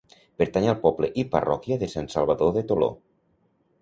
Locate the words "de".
1.85-1.91, 2.59-2.65